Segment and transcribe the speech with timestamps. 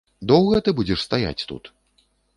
[0.29, 1.71] Доўга ты будзеш стаяць тут?